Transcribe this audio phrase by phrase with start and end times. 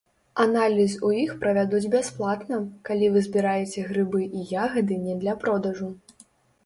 [0.43, 2.57] Аналіз у іх правядуць бясплатна,
[2.91, 5.97] калі вы збіраеце грыбы і ягады не для продажу.